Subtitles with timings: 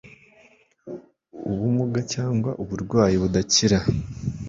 [1.51, 3.79] ubumuga cyangwa uburwayi budakira